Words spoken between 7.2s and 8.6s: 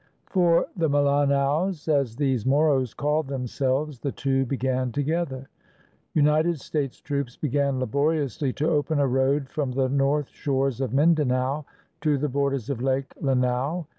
began laboriously